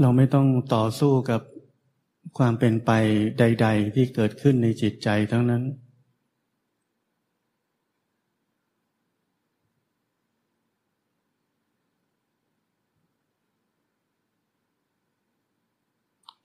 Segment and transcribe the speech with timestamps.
[0.00, 1.40] เราไม่ต้องต่อสู้กับ
[2.38, 2.90] ความเป็นไป
[3.38, 5.62] ใด ๆ ที่เกิดขึ้นในจิตใจทั้งนั้น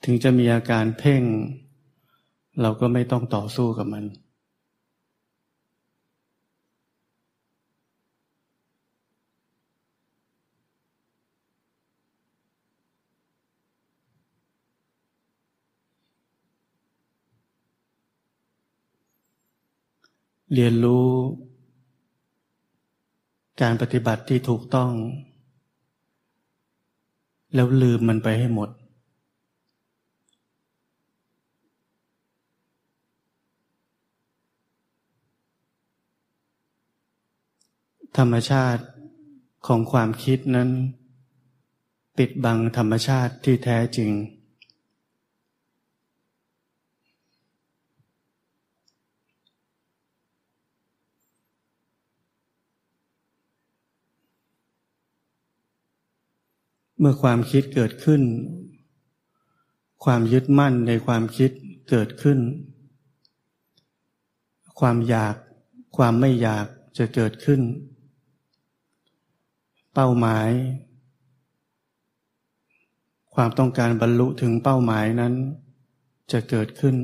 [0.04, 1.24] ถึงจะมีอาการเพ่ง
[2.62, 4.06] เราก็ไม่ต้องต่อสู้กับมัน
[20.54, 21.10] เรียนรู้
[23.62, 24.92] การปฏิบัติที่ถูกต้อง
[27.54, 28.70] แล้วลืมมันไปให้หมด
[38.18, 38.84] ธรรมชาติ
[39.68, 40.70] ของความคิดนั้น
[42.18, 44.12] ปิดบังธรรมชาติที่แท้จริง
[57.04, 58.22] มื่อความคิดเกิดขึ้น
[60.04, 61.52] ความยึดมั่นในความคิด
[61.90, 62.40] เกิดขึ้น
[64.80, 65.36] ความอยาก
[65.98, 66.66] ความไม่อยาก
[66.98, 67.62] จะเกิดขึ้น
[69.94, 70.50] เป้าหมาย
[73.36, 75.34] ความต้องการบรรลุถึงเป้าหมายนั้น
[76.32, 76.96] จะเกิดขึ้น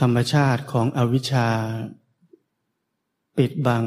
[0.00, 1.48] ธรรมชาติของอวิชชา
[3.36, 3.84] ปิดบัง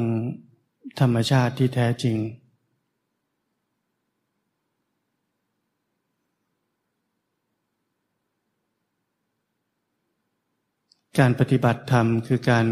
[1.00, 2.18] ธรรมชาติที่แท้จริง
[11.18, 12.66] การปฏิบัติธรรมคือการ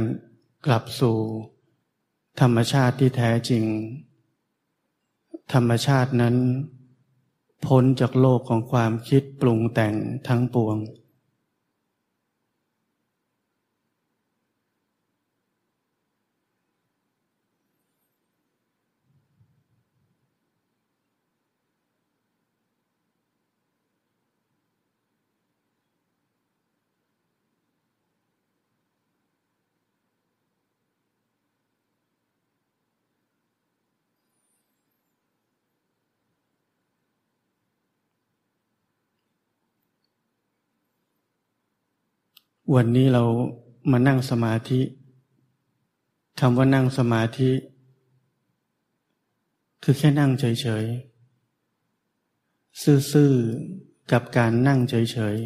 [0.67, 1.19] กลับสู่
[2.41, 3.64] ธรรมชาติที่แท้จริง
[5.53, 6.36] ธรรมชาตินั้น
[7.67, 9.95] พ้นจากโลกของความคิดปรุงแต่ง
[10.29, 10.77] ทั้งปวง
[42.70, 43.24] วันนี้เรา
[43.90, 44.80] มานั่งสมาธิ
[46.40, 47.50] คำว่านั่งสมาธิ
[49.83, 50.45] คือแค่นั่งเฉ
[50.83, 54.95] ยๆ ซื่อๆ กับการนั่งเฉ
[55.34, 55.36] ย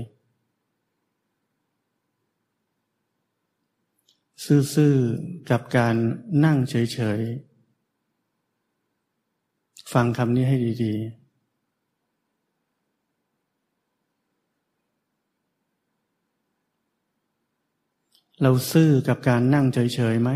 [4.37, 5.95] ๆ ซื่อๆ กับการ
[6.45, 11.26] นั่งเฉยๆ ฟังคำนี้ให้ดี ๆ
[18.43, 20.31] เราซื่อกับการนั่งเฉยๆไหม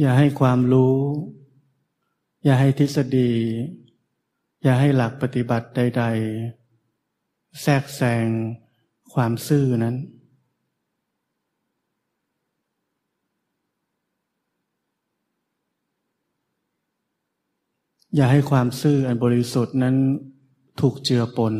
[0.00, 0.96] อย่าให้ความรู้
[2.44, 3.32] อย่าให้ทฤษฎี
[4.62, 6.04] อย่าให้หลักปฏิบัติใด
[6.82, 8.26] ๆ แทรกแซง
[9.14, 9.96] ความซื่อนั้น
[18.14, 19.96] อย่าให้ความซื่ออันบริสุทธิ์นั้น
[20.80, 21.54] ถูกเจือปน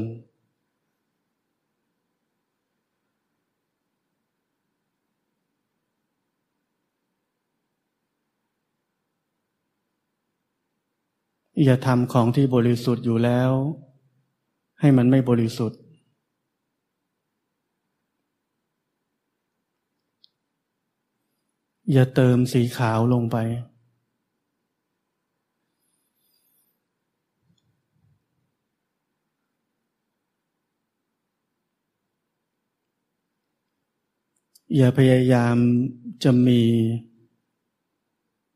[11.65, 13.51] อย่าทำของที่บริสุทธิ์อยู่แล้ว
[14.81, 15.81] ให้มันไม่บริสุทธิ์
[21.93, 23.37] อย่าเติมสีขาวลงไป
[34.77, 35.57] อย่าพยายาม
[36.25, 36.63] จะมี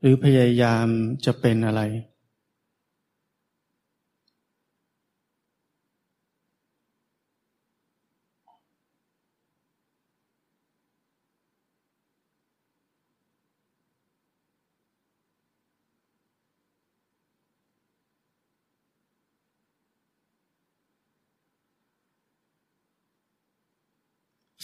[0.00, 0.86] หรือพยายาม
[1.24, 1.82] จะเป็นอะไร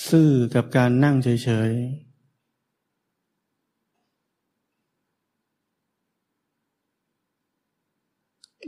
[0.09, 2.07] ซื่อกับการนั่งเฉยๆ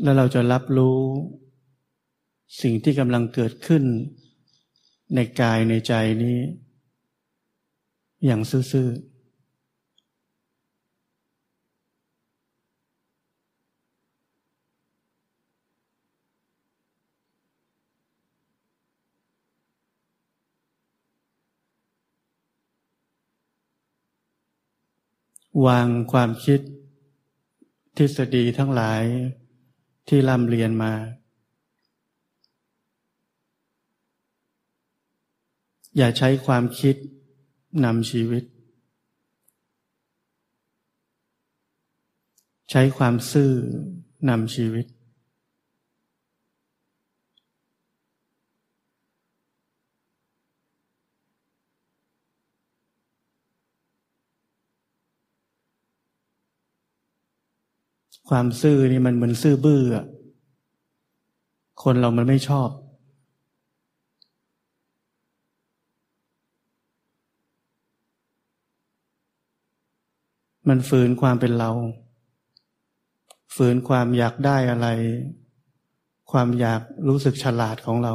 [0.02, 1.00] แล้วเราจะรับรู้
[2.62, 3.82] สิ่งที่กำลังเกิดขึ้น
[5.14, 5.92] ในกายในใจ
[6.22, 6.38] นี้
[8.24, 8.40] อย่าง
[8.72, 9.17] ซื่อๆ
[25.66, 26.60] วางความคิด
[27.96, 29.02] ทฤษฎีทั้งหลาย
[30.08, 30.92] ที่ร่ำเรียนมา
[35.96, 36.96] อย่าใช้ความคิด
[37.84, 38.44] นำชีวิต
[42.70, 43.50] ใช้ความซื่อ
[44.28, 44.86] นำชีวิต
[58.28, 59.82] ความซื่อนี่มันเหมือนซื่อบื้อ
[61.82, 62.68] คนเรามันไม่ชอบ
[70.68, 71.70] มันฝืนความเป็นเรา
[73.56, 74.88] ฝืนความอยากได้อะไร
[76.30, 78.12] ความอยากรู้สึกฉลาดของเรา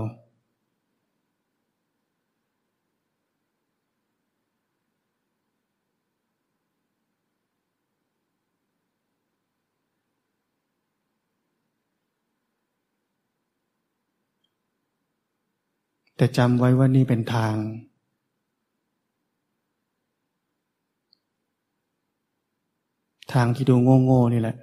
[16.17, 17.55] แต่จำไว้ว่านี่เป็นทาง
[23.33, 24.55] ทางที่ดูโง่ๆนี่แหละ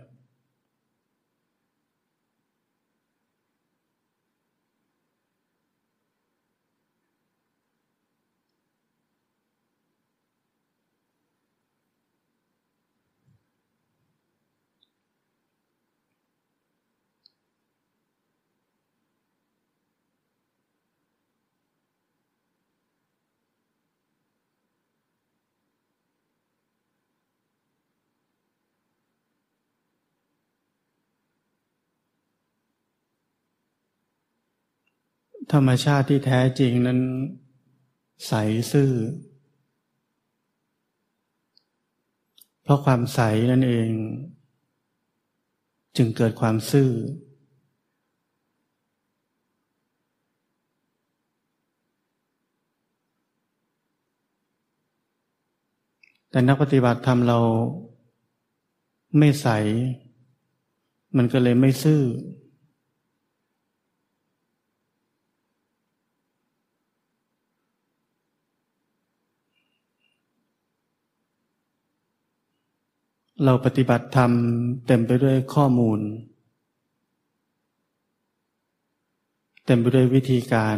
[35.53, 37.01] ธรรมชาติที่แท้จริงนั้น
[38.29, 38.33] ใส
[38.73, 38.91] ซื่อ
[42.63, 43.21] เพราะความใส
[43.51, 43.89] นั่นเอง
[45.97, 46.91] จึงเกิดความซื่อ
[56.31, 57.39] แต่นักปฏิบัติธรรมเรา
[59.19, 59.49] ไม่ใส
[61.17, 62.01] มันก็เลยไม่ซื่อ
[73.45, 74.33] เราปฏิบัติธรรม
[74.87, 76.01] เต็มไปด้วยข้อมูล
[79.67, 80.77] เต็มไปด้วยวิธีการ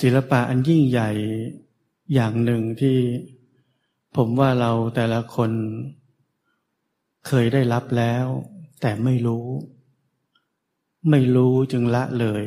[0.00, 1.10] ศิลปะอันยิ่งใหญ่
[2.14, 2.98] อย่างหนึ่งที่
[4.16, 5.50] ผมว่าเราแต่ละคน
[7.26, 8.24] เคยได้รับแล้ว
[8.80, 9.46] แต่ไม่รู้
[11.10, 12.44] ไม่รู้จึงละเลย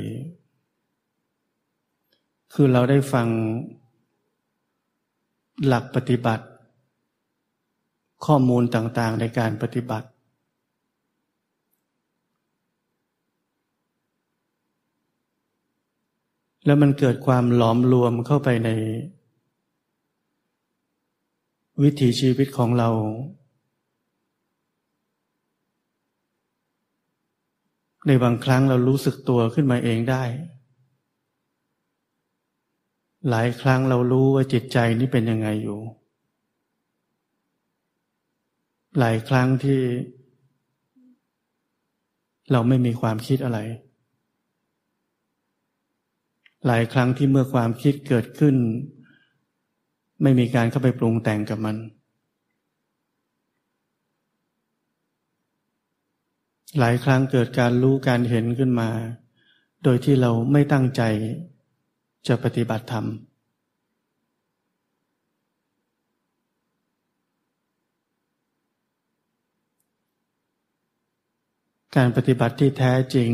[2.53, 3.27] คือเราได้ฟัง
[5.65, 6.45] หลักปฏิบัติ
[8.25, 10.07] ข้อมูลต่างๆในการปฏิบัติ
[16.67, 18.69] แล้วมันเกิดความหลอมรวมเข้าไปใน
[21.81, 22.89] วิถีชีวิตของเรา
[28.07, 30.23] ในบางครั้งเรารู้สึกตัวขึ้นมาเองได้
[33.29, 35.79] หลายครั้งเรารู้ว่าจิตใจนี้เป็นยังไงอยู่
[38.99, 39.81] หลายครั้งที่
[42.51, 43.59] เราไม่มีความคิดอะไร
[46.67, 48.55] หลายครั้งที่เมื่อความคิดเกิดขึ้น
[50.21, 51.77] ไม่มีการเข้าไปปรุงแต่งกับมัน
[56.79, 58.89] หลายครั้งเกิดการรู้การเห็นขึ้นมา
[59.83, 61.01] โดยที่เราไม่ตั้งใจ
[62.27, 63.05] จะปฏิบัติธรรม
[71.95, 73.29] การปฏิบัติที่แท้จริง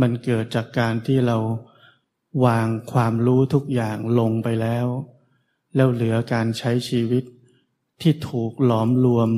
[0.00, 1.38] มันเกิดจากการที่เรา
[2.44, 4.86] วางความรู้ทุกอย่างลงไปแล้ว
[5.74, 7.24] แล้วเหลือการใช้ชีวิต
[8.02, 9.30] ที่ถูกหลอมรวม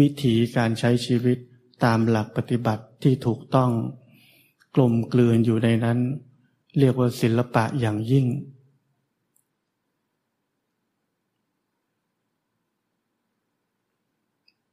[0.00, 1.38] วิถีการใช้ชีวิต
[1.84, 3.70] ตามหลักปฏิบัติที่ถูกต้อง
[4.74, 5.98] กลมกลืนอยู่ในนั้น
[6.78, 8.26] เรียกว่าศิลปะอย่างยิ่ง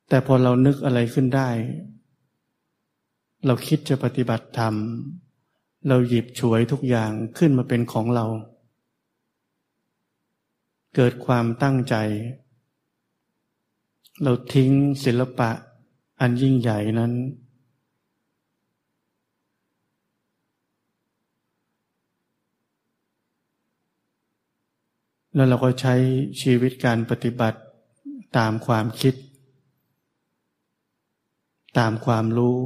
[0.09, 1.49] แต่พอเรานึกอะไรขึ้นได้
[3.45, 4.75] เราคิดจะปฏิบัติธรรม
[5.87, 8.25] เราหยิบฉวยทุกอย่างขึ้นมาเป็นของเรา
[10.95, 11.95] เกิดความตั้งใจ
[14.23, 14.71] เราทิ้ง
[15.05, 15.49] ศิลปะ
[16.19, 17.13] อันยิ่งใหญ่นั้น
[25.35, 25.95] แล้วเราก็ใช้
[26.41, 27.59] ชีวิตการปฏิบัติ
[28.37, 29.13] ตามความคิด
[31.77, 32.57] ตามความรู้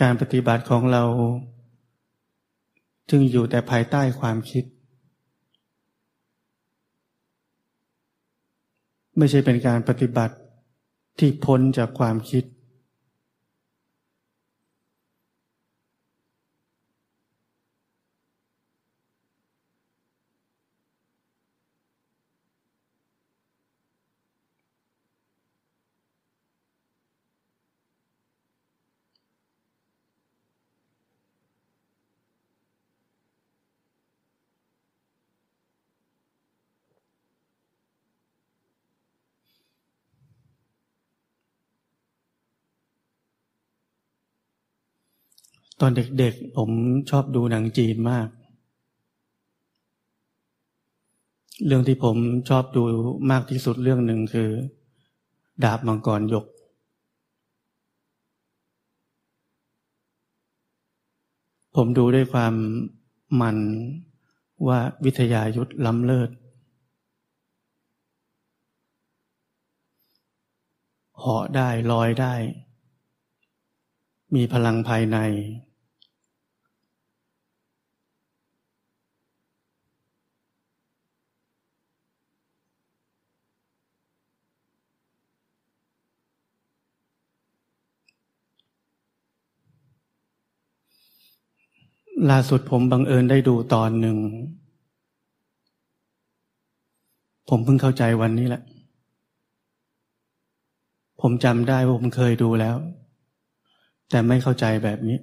[0.00, 1.04] การปฏิบัติของเรา
[3.10, 4.64] จึงอยู่แต่ภายใต้ความคิด
[9.18, 10.36] ไม่ใช่เป็นการปฏิบัติ
[11.18, 12.44] ที่พ้นจากความคิด
[45.80, 46.70] ตอนเด็กๆ ผม
[47.10, 48.28] ชอบดูหนังจีนมาก
[51.66, 52.16] เรื่องที่ผม
[52.48, 52.82] ชอบดู
[53.30, 54.50] มากที่สุดเรื่องหนึ่งคือ
[55.64, 56.44] ดาบมังกรยก
[61.76, 62.54] ผมดูด้วยความ
[63.40, 63.58] มัน
[64.66, 66.30] ว่าวิทยายุทธล้ำเลิศ
[71.18, 72.34] เหาะได้ลอยได้
[74.34, 75.18] มีพลังภายใน
[92.28, 94.16] ล่าสุดผมบังเอิญได้ดูตอนหนึ่ง
[97.48, 98.62] ผมเพิ่งเข้าใจวันนี้แหละ
[101.20, 102.76] ผมจำได้ว่าผมเคยดูแล้ว
[104.10, 105.18] แต่ไม่เข้าใจแบบนี้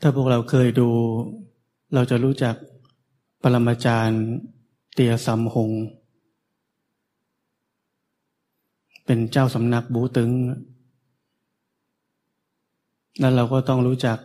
[0.00, 0.88] ถ้าพวกเราเคยดู
[1.94, 2.54] เราจะรู้จัก
[3.42, 4.24] ปรมาจารย์
[4.94, 5.72] เตียซัมหง
[9.12, 10.30] เป็นเจ้าสำนักบูตึง
[13.18, 14.18] แล้วเราก็ต้องรู้จัก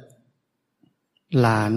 [1.39, 1.73] หลาน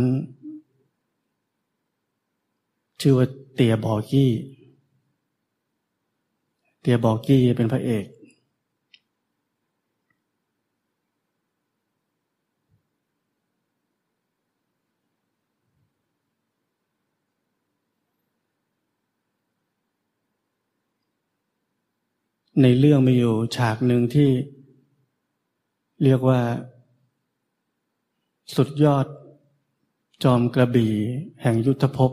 [3.00, 4.32] ชื่อว่าเตียบอกี้
[6.80, 8.04] เตียบอกกี้เป็นพระเอก
[22.62, 24.30] ในเรื่องมีอยู่ฉากหนึ่งที่
[26.04, 26.40] เรียกว่า
[28.56, 29.06] สุดยอด
[30.24, 30.94] จอมกระบี่
[31.42, 32.12] แห่งยุทธภพ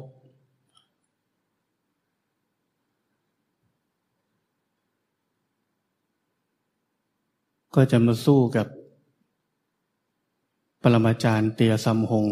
[7.75, 8.67] ก็จะมาสู้กับ
[10.81, 12.27] ปรมาจารย์เตียซัมหง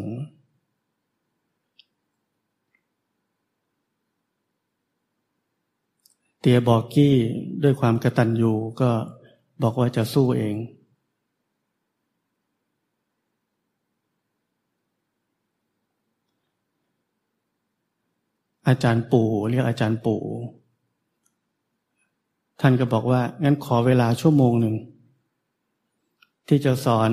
[6.45, 7.15] เตียบอกกี้
[7.63, 8.89] ด้วยความกระตันยูก็
[9.62, 10.55] บอกว่าจะสู้เอง
[18.67, 20.21] อาจารย์ปู่เรียกอาจารย์ปู่
[22.62, 24.75] ท่านก็บอกว่า งั้นขอเวลาชั่วโมงหนึ่ง
[26.47, 27.12] ที่จะสอน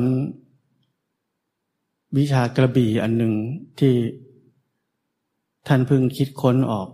[2.18, 3.34] วิชากระบี่อันหนึ่ง
[3.78, 3.94] ที่
[5.66, 6.88] ท่านเพิ่งคิดค้นออก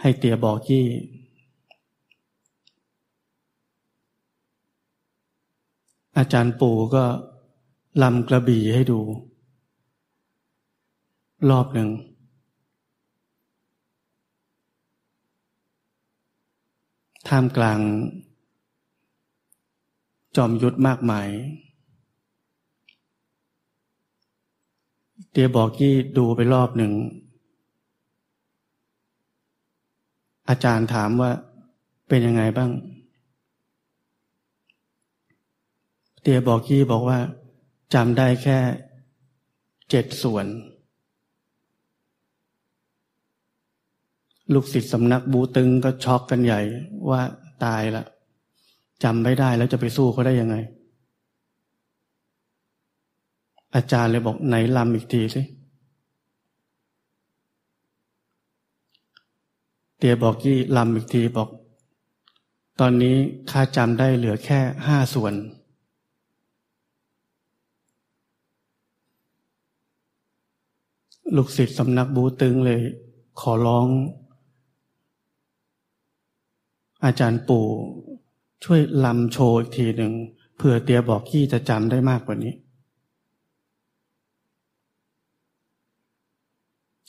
[0.00, 0.86] ให้เตียบอกยี่
[6.18, 7.04] อาจารย์ปู่ก็
[8.02, 9.00] ลำกระบี่ให้ดู
[11.50, 11.88] รอบหนึ่ง
[17.28, 17.78] ท่ามกลาง
[20.36, 21.28] จอมยุทธมากมาย
[25.30, 26.92] เตียบอกยี่ดูไปรอบหนึ่ง
[30.48, 31.30] อาจารย์ถามว่า
[32.08, 32.70] เป็นยังไงบ้าง
[36.28, 37.18] เตียบอกยี่บอกว่า
[37.94, 38.58] จำได้แค่
[39.90, 40.46] เจ็ดส่วน
[44.52, 46.60] ลูกศิษย์สำนักบูตึงก็ช็อกกันใหญ่
[47.10, 47.22] ว่า
[47.64, 48.04] ตายละ
[49.04, 50.56] จำไม่ได้แล้วจะไปสู้เขาได้ยังไง
[53.74, 55.42] อาจารย์เลยบอกไหนลำอีกทีสิ
[59.98, 61.48] เตียบอกยี่ลำอีกทีบอก
[62.80, 63.16] ตอนนี้
[63.50, 65.34] ข้าจำได้เหลือแค่ห้าส่วน
[71.36, 72.80] ลูกศิษย์สำนักบูตึงเลย
[73.40, 73.86] ขอร้อง
[77.04, 77.66] อาจารย์ปู่
[78.64, 80.12] ช่วยลำโชว์อีกทีหนึ่ง
[80.56, 82.54] เผื่อเตียบอกขี้จะจำได้มากกว่านี้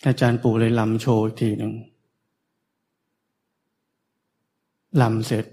[0.06, 1.74] อาจารย์ปู่เลยลำโชว์อีกทีหนึ่ง
[5.02, 5.46] ลำเสร็จ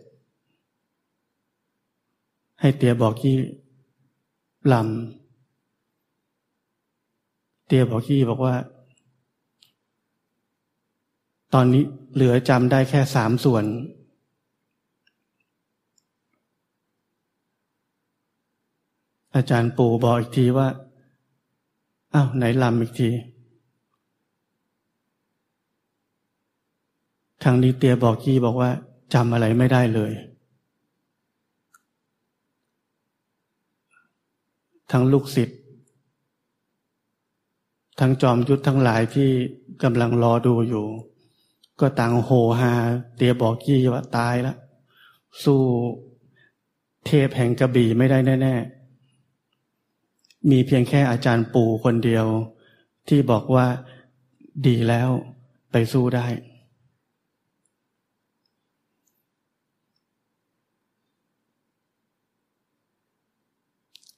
[2.61, 3.37] ให้เตียบอกขี้
[4.73, 5.26] ลำ
[7.67, 8.55] เตียบอกยี่บอกว่า
[11.55, 13.65] ตอนนี้เหลือจำได้แค่สามส่วน
[19.35, 20.69] อาจารย์ปู่บอกอีกทีว่า
[22.15, 23.11] อ้าวไหนลำอีกที
[27.43, 28.71] ทางนี้เตียบอกยี่บอกว่า
[29.15, 30.13] จำอะไรไม่ได้เลย
[34.91, 35.56] ทั้งลูกศิษย์
[38.01, 39.31] ทั้งจอมยุทธทั้งหลายที่
[39.83, 40.87] กำลังรอดูอยู่
[41.81, 42.31] ก็ต่างโห
[42.61, 42.73] ฮา
[43.17, 44.57] เตียบอกยี่ว่าตายแล้ว
[45.43, 45.63] สู้
[47.07, 48.55] เทพแห่งกระบี่ไม่ได้แน่
[49.53, 52.27] ๆ มีเพียงแค่อาจารย์ปู่คนเดียว
[53.09, 53.67] ที่บอกว่า
[54.67, 55.09] ดีแล้ว
[55.73, 56.27] ไปสู้ได้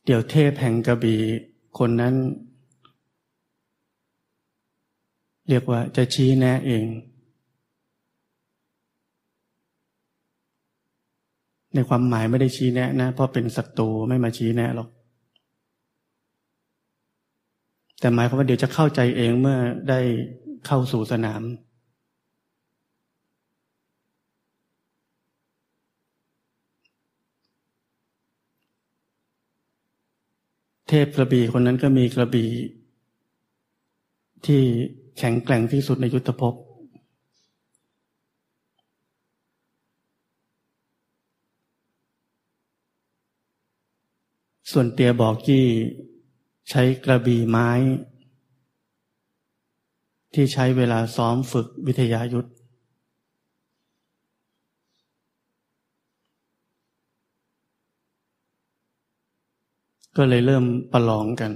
[0.04, 1.20] เดี๋ยวเทพแห่งกระบี่
[1.78, 2.14] คนนั้น
[5.48, 6.86] เรียกว่าจะชี้แนะเอง
[11.74, 14.88] ในความหมายไม่ได้ชี้แนะนะเพราะเป็นศัตรูไม่มาชี้แนะหรอก
[18.00, 19.58] แต่หมายความว่าเดี๋ยวจะเข้าใจเองเมื่อ
[19.88, 20.00] ได้
[20.66, 21.42] เข้าสู่สนาม
[30.88, 32.50] เทพกระบี่คนนั้นก็มีกระบี่
[34.46, 34.62] ที่
[35.18, 36.54] แข็งแกร่งที่สุดในยุทธภพ
[44.72, 45.66] ส่วนเตียบอกกี้
[46.70, 47.70] ใช้กระบี่ไม้
[50.34, 52.48] ที่ใช้เวลาซ้อมฝึกวิทยายุทธ
[60.16, 61.52] ก็เลยเริ่มประลองกัน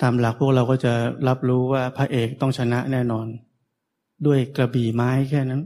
[0.00, 0.92] ตามหลักพวกเราก็จะ
[1.28, 3.26] รับรู้ว่าพระเอกต้องชนะแน่นอน
[4.26, 5.62] ด้วยกระบี่ไม้แค่นั้น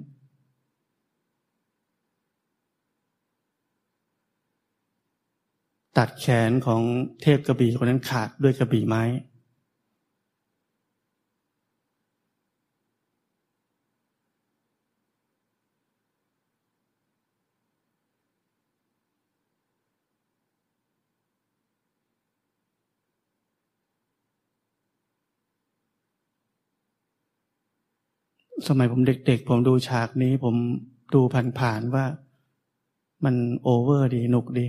[5.99, 6.83] ตัดแขนของ
[7.23, 9.03] เทพกระบี่คนนั้นขาดด้วยกระบี่ไม้
[28.68, 30.57] สมัยผมเด็กๆ ผมดูฉากนี้ ผม
[31.14, 31.20] ดู
[31.59, 32.07] ผ่านๆว่า
[33.24, 34.66] มันโอเวอร์ดีหนุกดี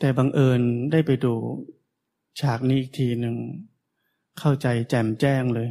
[0.00, 0.60] แต่บังเอิญ
[0.92, 1.34] ได้ไปดู
[2.40, 3.36] ฉากนี้อีกทีหนึ่ง
[4.38, 5.68] เข้าใจแจ่มแจ้งเลย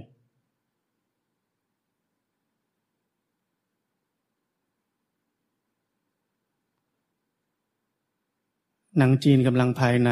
[8.98, 10.12] หนังจีนกำลังภายใน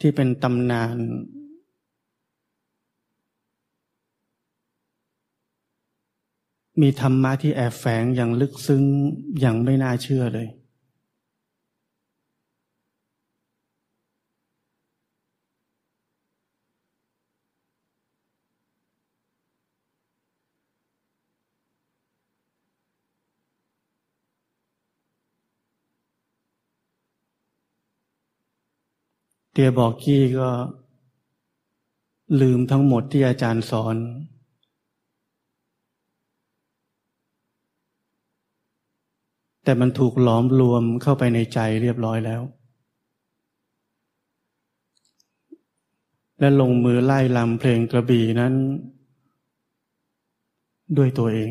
[0.00, 0.96] ที่เป็นตำนาน
[6.80, 8.82] มีธรรมะที่แอบแฝงอย่างลึกซึ้ง
[9.40, 10.48] อย่างไม่น่าเชื่อเลย
[29.52, 30.50] เตียบอกกี้ก็
[32.40, 33.96] ลืมทั้งหมดที่อาจารย์สอน
[39.68, 42.42] แต่มันถูกหลอมรวมเข้าไปในใจเรียบร้อยแล้ว
[46.38, 48.54] และลงมือไล่ลำเพลงกระบี่นั้น
[50.96, 51.50] ด้วยตัวเอง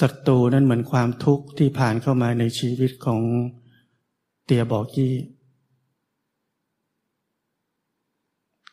[0.00, 3.20] ศัตรูนั้นเหมือนความทุกข์ที่ผ่านเข้ามาในชีวิตของ
[4.44, 5.14] เตียบอกกี้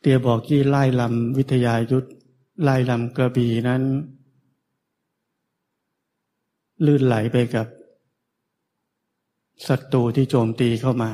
[0.02, 2.08] เตียบอกกี้ไล่ลำวิทยายุทธ
[2.64, 3.84] ไล่ลำกระบี่นั้น
[6.86, 7.68] ลื่นไหลไปกับ
[9.68, 11.12] ศัตรูที่โจมตีเข้ามา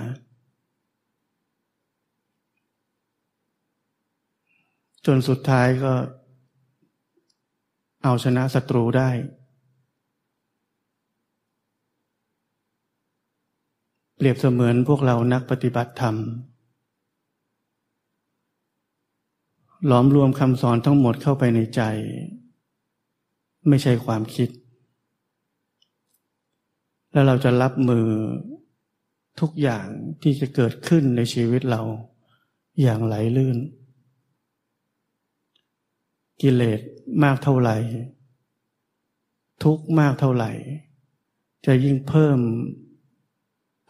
[5.05, 5.93] จนสุดท้ายก็
[8.03, 9.09] เอาชนะศัตรูได้
[14.15, 16.15] เปรียบเสมือนพวกเรานักปฏิบัติธรรม
[19.87, 21.81] หลอมรวมคำสอนทั้งหมดเข้าไปในใจ
[23.67, 24.49] ไม่ใช่ความคิด
[27.15, 28.07] แล้วเราจะรับมือ
[29.39, 29.87] ทุกอย่าง
[30.21, 31.81] ที่จะเกิดขึ้นในชีวิตเรา
[32.81, 33.57] อย่างไหลลื่น
[36.41, 36.79] กิเลส
[37.23, 37.77] มากเท่าไหร่
[39.63, 40.51] ทุกมากเท่าไหร่
[41.65, 42.39] จะยิ่งเพิ่ม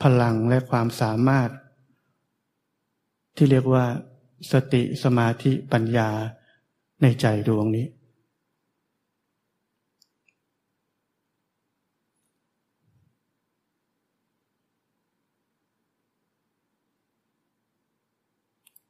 [0.04, 1.50] พลังและความสามารถ
[3.36, 3.86] ที่เรียกว่า
[4.52, 6.10] สติสมาธิปัญญา
[7.02, 7.88] ในใจดวงนี้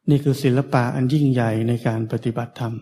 [0.09, 2.73] นี่คือศิลปะอันยิ่งใหญ่ในการปฏิบัติธรรม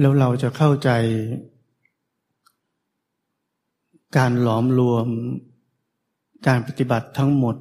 [0.00, 0.90] แล้วเราจะเข้าใจ
[4.16, 5.06] การหลอมรวม
[6.46, 7.56] การปฏิบัติทั้งหมด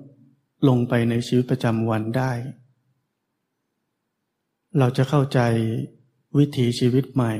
[0.67, 2.31] ลงไปในชีวิตประจำวันได้
[4.79, 5.39] เราจะเข้าใจ
[6.37, 7.33] วิถีชีวิตใหม่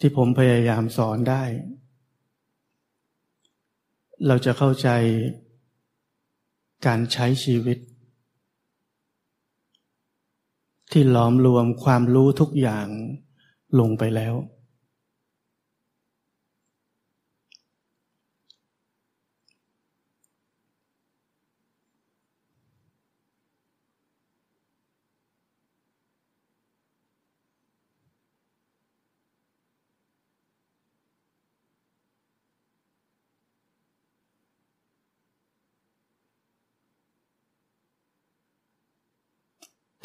[0.00, 1.44] ที่ผมพยายามสอนได้
[4.26, 4.88] เราจะเข้าใจ
[6.86, 7.78] การใช้ชีวิต
[10.92, 12.86] ที่หลอมรวมความรู้ทุกอย่าง
[13.78, 14.34] ลงไปแล้ว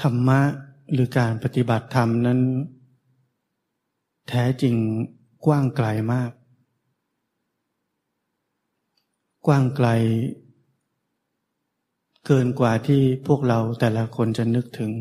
[0.02, 0.42] ธรรมะ
[0.94, 2.40] หรือการปฏิบัติธรรมนั้น
[4.30, 4.76] แท้จริง
[5.46, 6.32] กว้างไกลมาก
[9.46, 9.88] กว้างไกล
[12.26, 14.92] เกินกว่าที่พวกเราแต่ละคนจะนึกถึง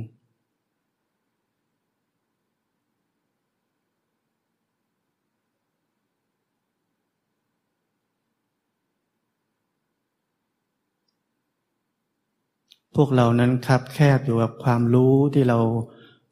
[12.97, 15.59] พวกเรานั้นคับแคบอยู่กับความรู้ที่เรา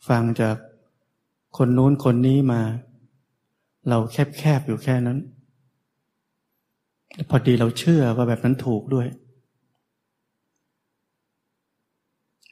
[0.08, 0.56] ฟังจาก
[1.56, 2.60] คนนู้นคนนี้มา
[3.88, 5.18] เราแคบแคบอยู่แค่นั้น
[7.28, 9.06] พอดีเราเชื่อว่าแบบนั้นถูกด้วย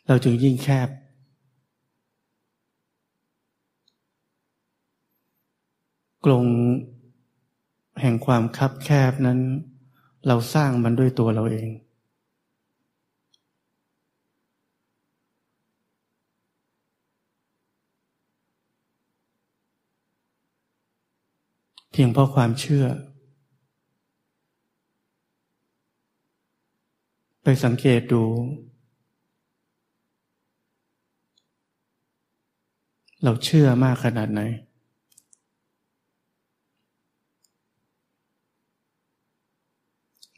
[0.08, 0.88] เราจึงยิ่งแคบ
[6.24, 6.44] กลง
[8.00, 9.38] แห่งความคับแคบนั้น
[10.26, 11.70] เราสร้างมันด้วยตัวเราเอง
[21.92, 22.86] เพียงเพราะความเชื่อ
[27.42, 28.24] ไปสังเกตดู
[33.24, 34.40] เราเชื่อมากขนาดไหน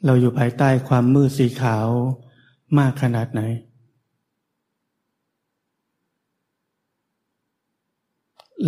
[0.05, 1.87] เราอยู่ภายใต้ความมืดสีขาว
[2.77, 3.41] มากขนาดไหน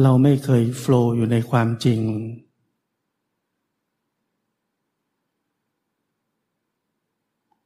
[0.02, 2.02] เราไม่เคยโฟล์อยู่ในความจริง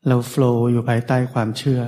[0.08, 1.82] เราโฟล์อยู่ภายใต้ความเชื่อ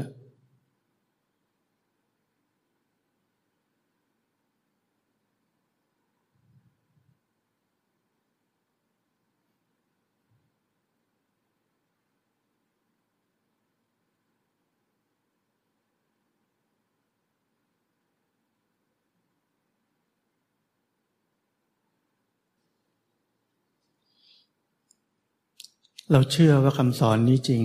[26.12, 27.64] เราเชื่อว่าคำสอนนี้จริง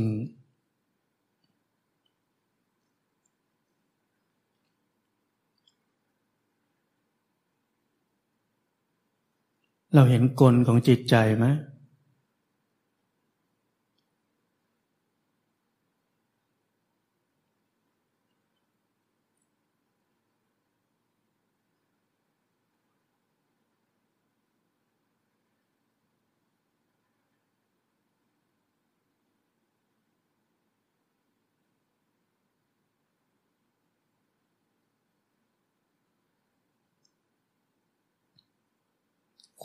[9.95, 11.47] เราเห็นกลของจิตใจไหม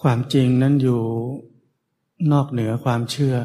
[0.03, 1.01] ความจริงนั้นอยู่
[2.31, 3.35] นอกเหนือความเชื่อ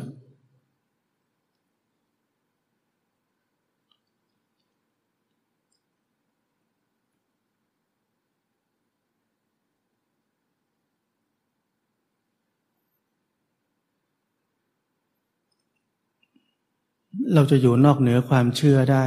[17.35, 19.07] เราจะอยู่นอกเหนือความเชื่อได้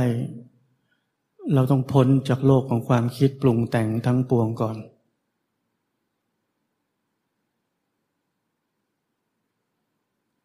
[1.54, 4.78] เราต้องพ้นจากโลกของความคิดปรุงแต่งทั้งปวงก่อน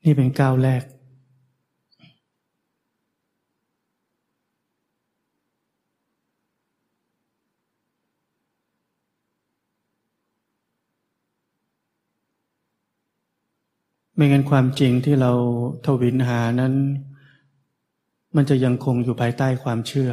[0.08, 0.82] นี่เป็นก้าวแรก
[14.14, 15.32] ไม่งั้นความจริงที่เรา
[15.84, 16.74] ทวินหานั้น
[18.36, 20.10] มันจะยังคงอยู่ภายใต้ความเชื่อ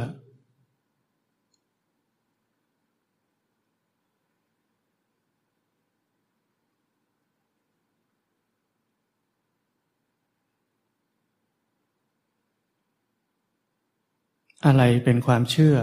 [14.66, 15.76] อะไรเป็นความเชื่อ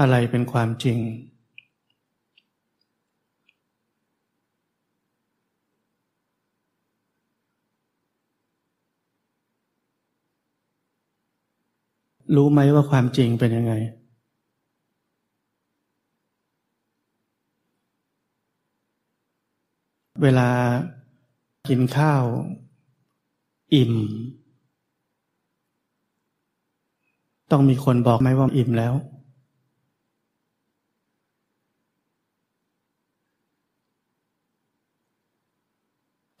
[0.00, 0.98] อะไรเป็นความจริง
[12.36, 13.74] รู้ไหมว่าความจริงเป็นยังไง
[20.22, 20.48] เวลา
[21.68, 22.24] กินข้าว
[23.74, 23.94] อิ่ม
[27.56, 28.94] ต้องมีคนบอกไหมว่าอิ่มแล้ว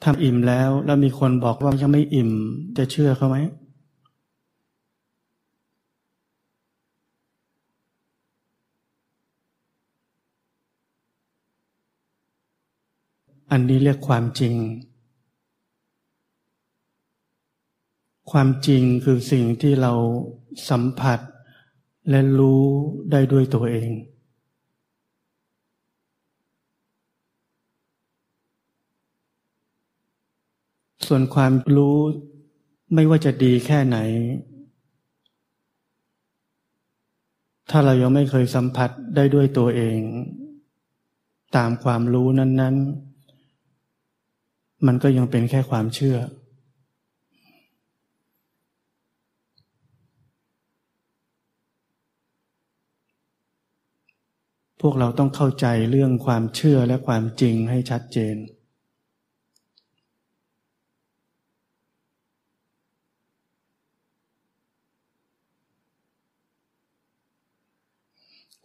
[0.04, 2.30] ทำอิ่มแล้วแล้วมีคนบอกว่ายังไม่อิ่ม
[2.76, 3.36] จะเชื่อเขาไหม
[13.50, 14.54] อันนี้เรียกความจริง
[18.38, 19.92] ความจริงคือสิ่งที่เรา
[20.70, 21.18] สัมผัส
[22.10, 22.62] และรู้
[23.10, 23.90] ได้ด้วยตัวเอง
[31.06, 31.98] ส่วนความรู้
[32.94, 33.98] ไม่ว่าจะดีแค่ไหน
[37.70, 39.98] ถ้าเรายังไม่เคยสัมผัสได้ด้วยตัวเอง
[41.56, 42.76] ตามความรู้นั้น
[44.00, 46.18] ๆ มันก็ยังเป็นแค่ความเชื่อ
[54.73, 58.36] พ วกเราต้องเข้าใจเรื่องความเชื่อและความจริงให้ชัดเจน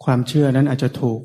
[0.03, 1.21] ความเชื่อนั้นอาจจะถูก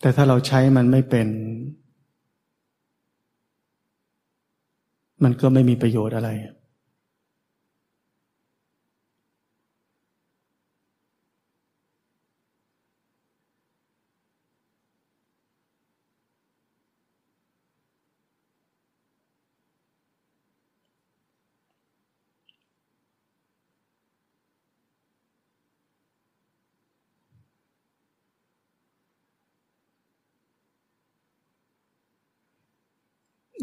[0.00, 1.28] แต่ถ้าเราใช้มันไม่เป็น
[5.24, 6.30] มันก็ไม่มีประโยชน์อะไร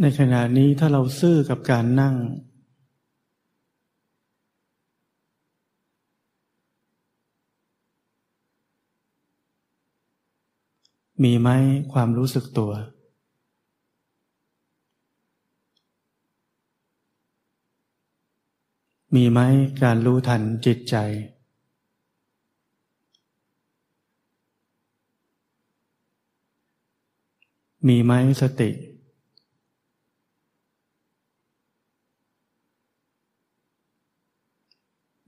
[0.01, 2.15] ในขณะนี้ถ้าเราซื่อกับการนั่ง
[11.23, 11.49] มีไหม
[11.93, 12.71] ความรู้สึกตัว
[19.15, 19.39] มีไหม
[19.83, 20.95] การรู้ทันจิตใจ
[27.88, 28.69] มีไหมสติ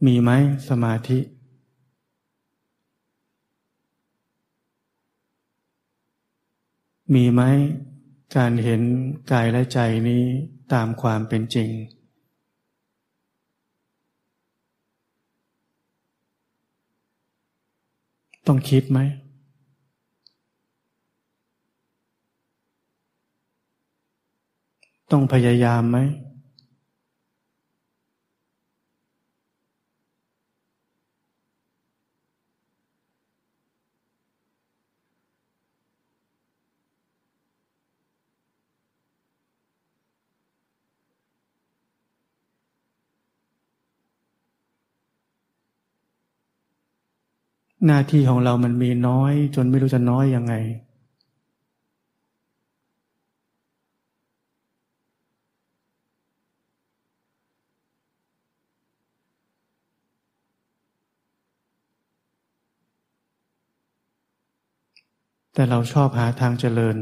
[0.05, 0.31] มีไหม
[0.69, 1.19] สมาธิ
[7.13, 7.41] มีไหม
[8.35, 8.81] การเห็น
[9.31, 10.23] กายและใจนี้
[10.73, 11.69] ตามความเป็นจริง
[18.47, 18.99] ต้องคิดไหม
[25.11, 25.97] ต้องพยายามไหม
[47.85, 50.53] หน้าที่ของเรามันมีน้อย จนไม่รู้จะน้อยยังไง
[65.53, 66.97] แต่เราชอบหาทางเจริญ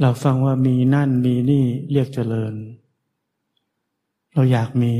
[0.00, 2.54] เราฟังว่ามีนั่นมีนี่เรียกเจริญ
[4.34, 4.94] เราอยากมี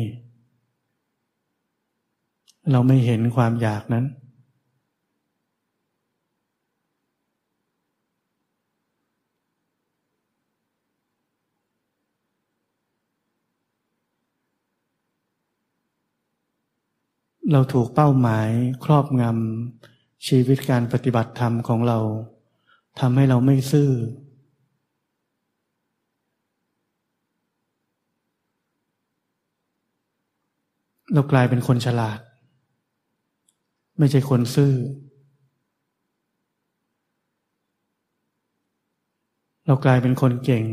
[2.72, 4.04] เราไม่เห็นความอยากนั้น
[17.52, 18.48] เราถูกเป้าหมาย
[18.84, 21.98] ครอบงำชีวิตการปฏิบัติธรรมของเรา
[23.00, 23.90] ทำให้เราไม่ซื่อ
[31.12, 32.18] เรากลายเป็นคนฉลาด
[33.98, 34.72] ไม่ใช่คนซื่อ
[39.66, 40.64] เรากลายเป็นคนเก่ง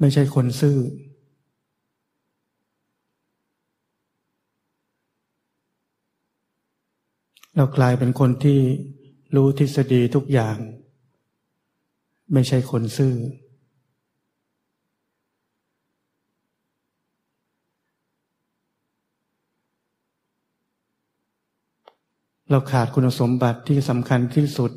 [0.00, 0.76] ไม่ใช่คนซื่อ
[7.56, 8.60] เรากลายเป็นคนที่
[9.36, 10.56] รู้ทฤษฎีทุกอย่าง
[12.32, 13.14] ไม่ใช่คนซื่อ
[22.50, 24.72] เราขาดคุณสมบัติที่สำคัญที่สุด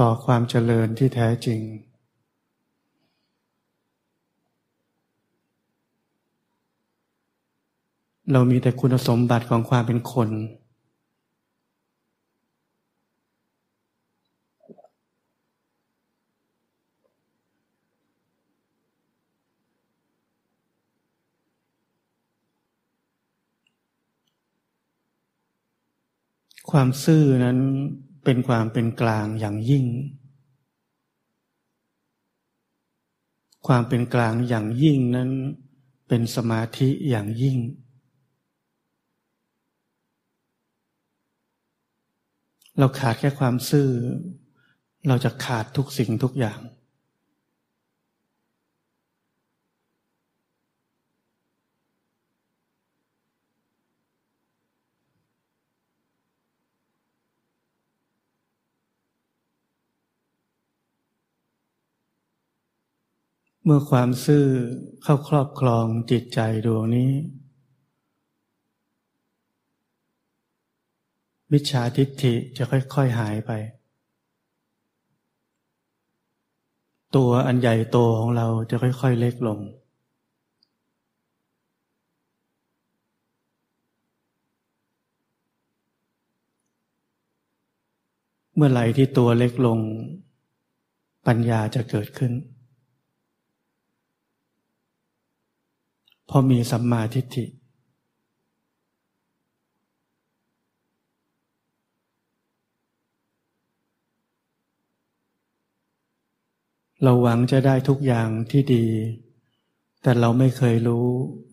[0.00, 1.60] ต่อความเจริญที่แท้จริง
[8.32, 10.28] เรามีแต่คุณสมบัติของความเป็นคน
[26.70, 27.58] ความซื่อนั้น
[28.24, 29.86] เป็นความเป็นกลางอย่างยิ่ง
[33.66, 35.30] ความเป็นกลางอย่างยิ่งนั้น
[36.08, 37.58] เป็นสมาธิอย่างยิ่ง
[42.78, 43.88] เราขาดแค่ความซื่อ
[45.08, 46.60] เราจะขาดทุกสิ่งทุกอย่าง
[63.59, 64.44] เมื่อความซื่อ
[65.02, 67.10] เข้าครอบครองจิตใจดวงนี้
[71.52, 73.50] มิจฉาทิฏฐิจะค่อย ๆ หายไป
[77.16, 79.58] ตัวอันใหญ่โตของเราจะค่อย ๆ เล็กลง
[88.54, 89.78] เมื่อไหร่ที่ตัวเล็กลง
[91.26, 92.34] ปัญญาจะเกิดขึ้น
[96.30, 97.44] พอมีสัมมาทิฏฐิ
[107.02, 108.86] เราหวังจะได้ทุกอย่างที่ดี
[110.02, 111.06] แต่เราไม่เคยรู้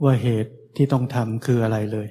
[0.04, 2.08] ว่าเหตุที่ต้องทำคืออะไรเลย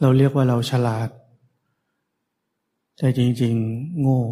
[0.00, 1.08] เราเรียกว่าเราฉลาด
[2.98, 4.22] แต่จริง ๆ โง่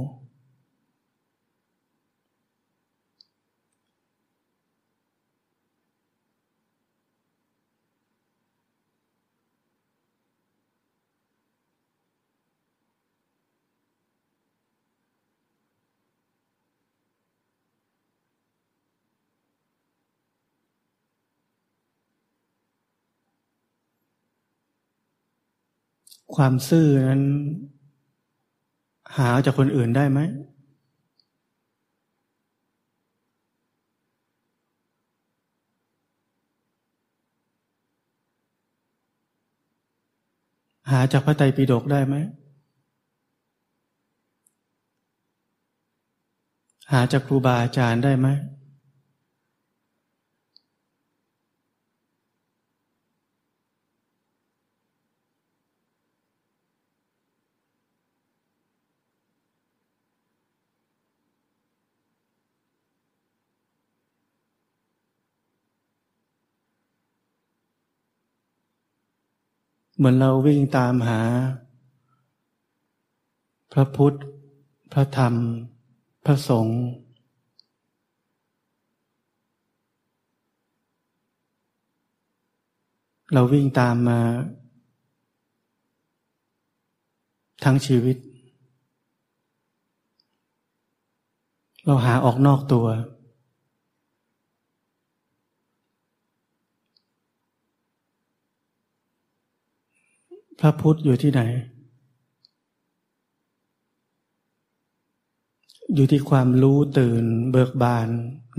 [26.35, 27.23] ความซื่อนั้น
[29.17, 30.21] หาจากคนอื่นได้ไหม
[40.91, 42.15] หาจากพระไตรปิฎกได้ไหม
[46.93, 48.29] หาจากครูบาอาจารย์ได้ไหม
[69.97, 71.21] เหมือนเราวิ่งตามหา
[73.73, 74.15] พระพุทธ
[74.93, 75.35] พระธรรม
[76.25, 76.81] พระสงฆ์
[83.33, 84.21] เราวิ่งตามมา
[87.65, 88.17] ทั้งชีวิต
[91.85, 92.87] เราหาออกนอกตัว
[100.61, 101.43] พระพุทธอยู่ที่ไหน
[105.95, 108.09] อยู่ที่ความรู้ตื่นเบิกบาน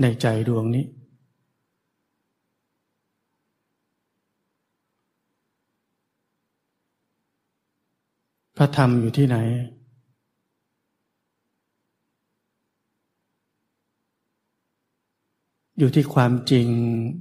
[0.02, 0.84] ในใจดวงนี้
[8.56, 9.36] พระธรรมอยู่ที่ไหน
[15.78, 16.68] อยู่ที่ความจริง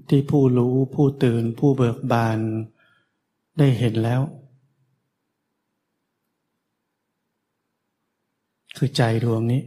[0.09, 2.39] ที่ผู้รู้ผู้ตื่นผู้เบิกบาน
[3.57, 4.21] ได้เห็นแล้ว
[8.78, 9.61] คือใจดวงนี้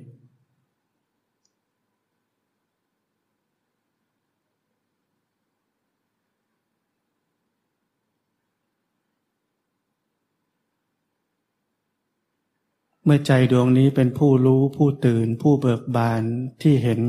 [13.05, 16.23] เมื่อใจดวงนี้เป็นผู้รู้ผู้ตื่น ผู้เบิกบาน
[16.63, 17.01] ที่เห็น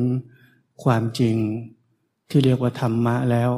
[0.84, 1.38] ความจริง
[2.30, 3.52] ที่เรียกว่าธรรมะแล้ว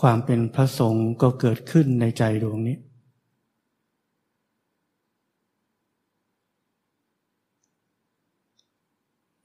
[0.00, 2.76] ความเป็นพระสงฆ์ก็เกิดขึ้นในใจดวงนี้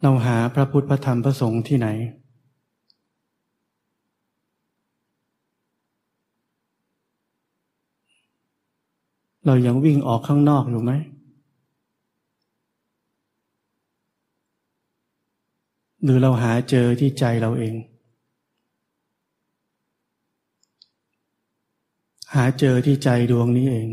[0.02, 1.88] เราหาพระพุทธพระธรรมพระสงฆ์ที่ไหน
[9.46, 10.92] เรายังวิ่งออกข้างนอกอยู่ไหม
[16.04, 17.76] หรือเราหาเจอที่ใจเราเอง
[22.36, 23.88] หาเจอที่ใจดวงนี้เอง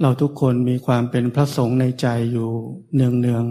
[0.00, 2.50] เราทุกคนมีความเป็นพระสงฆ์ในใจอยู่
[2.94, 3.44] เนืองเนือง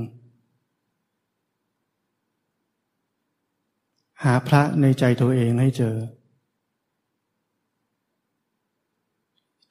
[4.24, 5.96] หาพระในใจตัวเองให้เจอ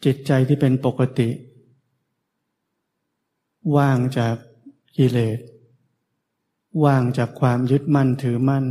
[0.05, 1.29] จิตใจที่เป็นปกติ
[3.77, 4.37] ว่างจาก
[4.97, 5.39] กิเลส
[6.85, 8.65] ว่างจากความยึดมั่นถือมั่น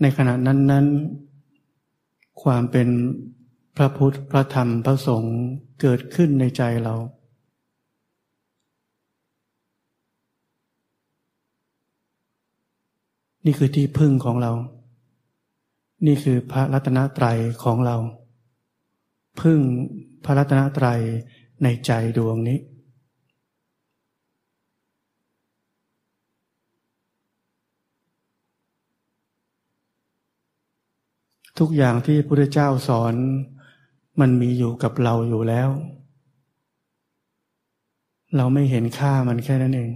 [0.00, 0.86] ในขณะนั้นนั้น
[2.42, 2.88] ความเป็น
[3.76, 5.36] พระพุทธพระธรรมพระสงฆ์
[5.80, 6.94] เกิดขึ้นในใจเรา
[13.44, 14.52] นี่คือที่พึ่งของเรา
[16.06, 17.96] นี่คือพระรัตนตรัยของเรา
[19.40, 19.58] พึ่ง
[20.24, 21.00] พระรัตนตรัย
[21.62, 22.58] ในใจดวงนี้
[31.58, 33.14] ทุกอย่างที่พระพุทธเจ้าสอน
[34.20, 35.68] มันมีอยู่กับเราอยู่แล้ว
[38.36, 39.90] เราไม่เห็นค่ามันแค่นั้นเอง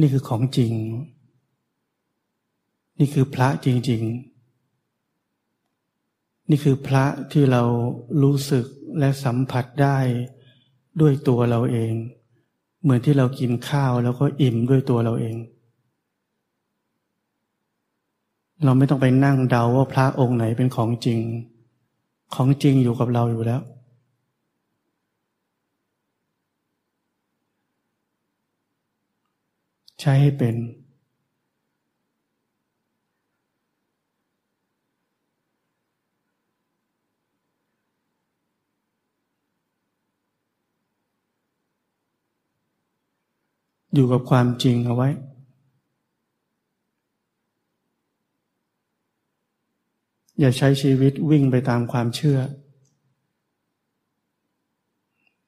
[0.00, 0.72] นี่คือของจริง
[2.98, 4.34] นี่คือพระจริง ๆ
[6.50, 7.62] นี่คือพระที่เรา
[8.22, 8.64] รู้สึก
[8.98, 9.98] และสัมผัสได้
[11.00, 11.92] ด้วยตัวเราเอง
[12.82, 15.36] เหมือนที่เรากินข้าวแล้วก็อิ่มด้วยตัวเราเอง
[18.64, 21.20] เราไม่ต้องไปนั่งเดาว่าพระองค์ไหนเป็นของจริง
[22.34, 23.60] ของจริงอยู่กับเราอยู่แล้ว
[30.00, 30.56] ใช้ให้เป็น
[43.94, 45.08] อยู่กับความจริงเอาไว้
[50.38, 52.38] อย่าใช้ชีวิตวิ่งไปตามความเชื่อ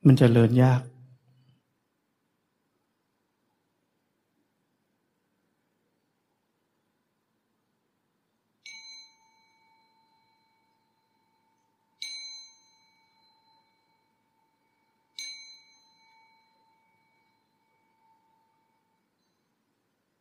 [0.06, 0.80] มันจะเลินยาก